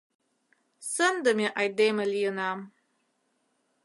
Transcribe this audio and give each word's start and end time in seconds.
Сындыме 0.93 1.47
айдеме 1.59 2.05
лийынам. 2.13 2.59